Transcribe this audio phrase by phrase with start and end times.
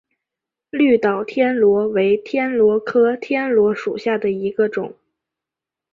[0.71, 4.95] 绿岛天螺为天螺科天螺属下的一个种。